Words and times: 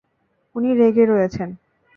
উনি 0.55 0.69
রেগে 0.73 1.05
রয়েছেন। 1.05 1.49